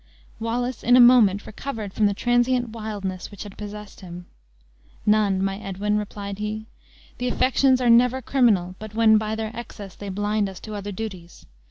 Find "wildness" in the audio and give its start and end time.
2.69-3.29